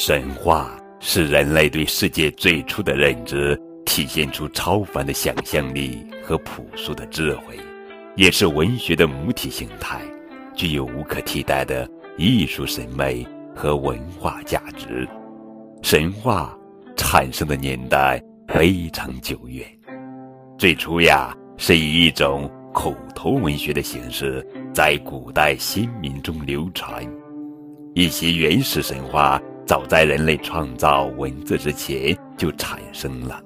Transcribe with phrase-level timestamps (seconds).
[0.00, 7.58] 神话是人类对世界最初的认知，体现出超凡的想象力和朴素的智慧，
[8.14, 10.00] 也是文学的母体形态，
[10.54, 13.26] 具有无可替代的艺术审美
[13.56, 15.06] 和文化价值。
[15.82, 16.56] 神话
[16.96, 19.66] 产生的年代非常久远，
[20.56, 27.04] 最初呀是以一种口头文学的形式在古代先民中流传，
[27.94, 29.42] 一些原始神话。
[29.68, 33.38] 早在人类创造文字之前就产生了。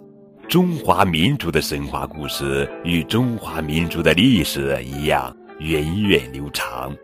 [0.49, 6.95] 中华民族的神话故事与中华民族的历史一样源远流长，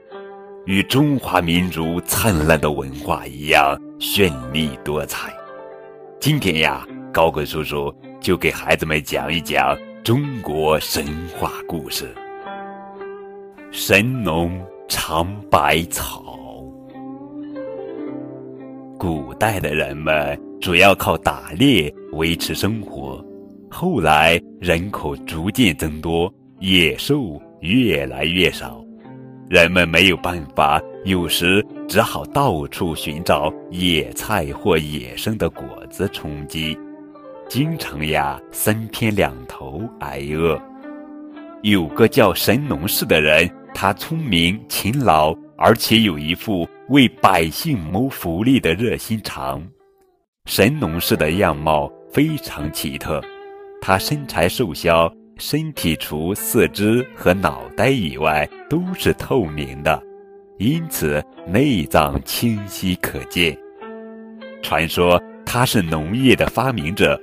[0.66, 5.32] 与中华民族灿烂的文化一样绚丽多彩。
[6.20, 11.05] 今天呀，高贵叔叔就给孩子们讲一讲中国神
[11.36, 12.14] 话故事：
[13.72, 16.47] 神农尝百草。
[18.98, 23.24] 古代的人们主要靠打猎维持生活，
[23.70, 28.84] 后来人口逐渐增多，野兽越来越少，
[29.48, 36.77] 人们没有办法，有时只好到处寻找野菜或野生的果子充饥，
[37.48, 40.60] 经常呀三天两头挨饿。
[41.62, 45.33] 有个叫神农氏的人，他聪明勤劳。
[45.60, 49.62] 而且有一副为百姓谋福利的热心肠。
[50.47, 53.22] 神农氏的样貌非常奇特，
[53.80, 60.03] 他身材瘦削，身体除四肢和脑袋以外都是透明的，
[60.58, 63.56] 因此内脏清晰可见。
[64.62, 67.20] 传说他是农业的发明者，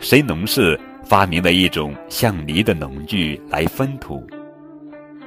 [0.00, 4.26] 神农氏发明了一种像犁的农具来分土，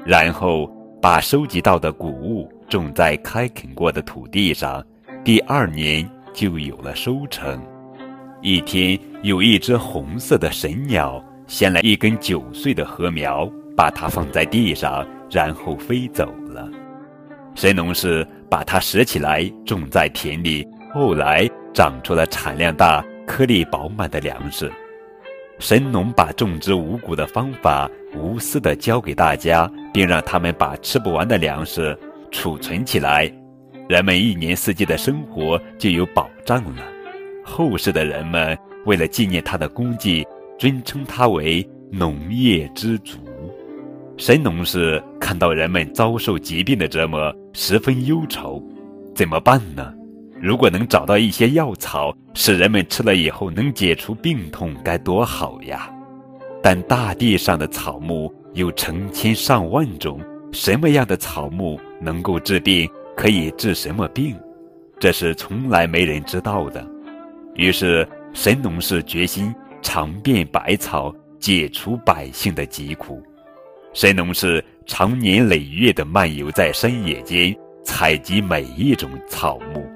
[0.06, 0.70] 然后。
[1.02, 4.86] 把收集到的谷物种在开垦过的土地上，
[5.24, 7.62] 第二年就有了收成。
[8.42, 16.70] 一天，有一只红色的神鸟衔来一根九岁的禾苗，把它放在地上，然后飞走了。
[17.56, 24.72] 神农氏把它拾起来种在田里，后来长出了产量大、颗粒饱满的粮食。
[25.58, 31.98] 神农把种植五谷的方法无私地教给大家，并让他们把吃不完的粮食
[32.32, 33.32] 储存起来，
[33.88, 36.84] 人们一年四季的生活就有保障了。
[37.44, 40.26] 后世的人们为了纪念他的功绩，
[40.58, 43.18] 尊称他为农业之祖。
[44.18, 48.62] 神农氏看到人们遭受疾病的折磨，十分忧愁，
[49.16, 49.94] 怎么办呢？
[50.42, 55.90] 如果能找到一些药草，使人们吃了以后能解除病痛，该多好呀！
[56.62, 60.20] 但大地上的草木有成千上万种，
[60.52, 64.36] 什么样的草木能够治病，可以治什么病，
[65.00, 66.86] 这是从来没人知道的。
[67.56, 73.22] 于是神农氏决心尝遍百草，解除百姓的疾苦。
[73.94, 79.88] 神农氏长年累月地漫游在山野间，采集每一种草木。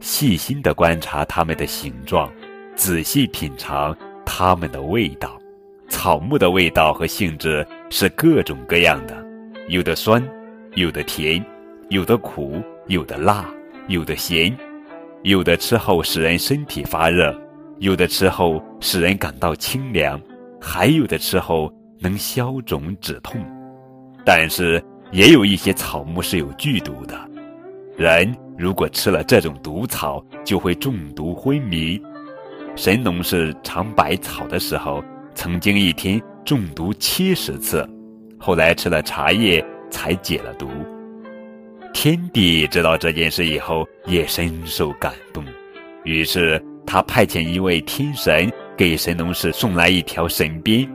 [0.00, 2.30] 细心地观察它们的形状，
[2.74, 5.38] 仔细品尝它们的味道。
[5.88, 9.21] 草木的味道和性质是各种各样的，
[9.72, 10.22] 有的酸，
[10.74, 11.42] 有的甜，
[11.88, 13.48] 有的苦，有的辣，
[13.88, 14.54] 有的咸，
[15.22, 17.34] 有的吃后使人身体发热，
[17.78, 20.20] 有的吃后使人感到清凉，
[20.60, 23.42] 还有的吃后能消肿止痛。
[24.26, 24.78] 但是
[25.10, 27.18] 也有一些草木是有剧毒的，
[27.96, 28.30] 人。
[28.58, 31.98] 如果吃了这种毒草，就会中毒昏迷。
[32.76, 35.02] 神农氏尝百草的时候，
[35.34, 37.88] 曾经一天中毒七十次，
[38.42, 40.68] 后来吃了茶叶才解了毒。
[41.94, 45.44] 天帝知道这件事以后，也深受感动，
[46.02, 50.90] 于是他派遣一位天神给神农氏送来一条神鞭，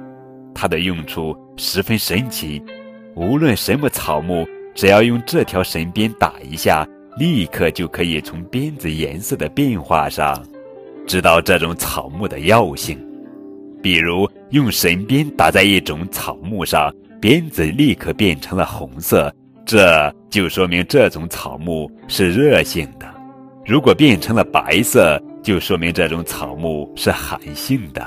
[0.53, 2.61] 它的用处十分神奇，
[3.15, 4.45] 无论什么草木，
[4.75, 6.85] 只要用这条神鞭打一下。
[7.17, 10.39] 立刻就可以从鞭子颜色的变化上，
[11.07, 12.99] 知道这种草木的药性。
[13.81, 19.33] 比如用神鞭打在一种草木上，鞭子立刻变成了红色，
[19.65, 23.07] 这就说明这种草木是热性的；
[23.65, 28.03] 如果变成了白色，就说明这种草木是寒性的；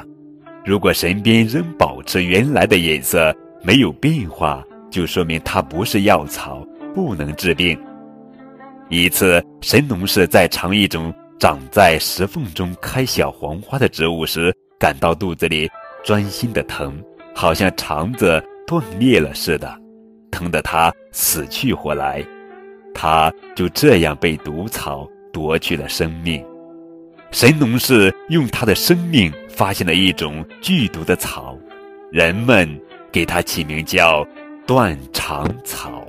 [0.65, 6.65] 如果神鞭仍保持原来的颜色，没有变化，就说明它不是药草，
[6.95, 7.79] 不能治病。
[8.89, 15.69] 一次，神农氏在尝一种长在石缝中开小黄花的植物时，感到肚子里
[16.05, 17.03] 钻心的疼，
[17.35, 19.69] 好像肠子断裂了似的，
[20.31, 22.25] 疼得他死去活来。
[22.95, 26.41] 他就这样被毒草夺去了生命。
[27.33, 31.59] 神农氏用他的生命发现了一种剧毒的草，
[32.13, 32.81] 人们
[33.11, 34.25] 给它起名叫
[34.69, 36.07] 断肠草。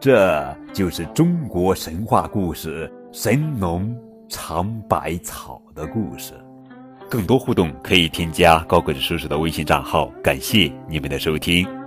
[0.00, 3.94] 这就是中国神话故事“神农
[4.30, 6.32] 尝百草”的故事。
[7.10, 10.06] 更多互动可以添加高个子叔叔的微信账号。
[10.22, 11.83] 感谢你们的收听。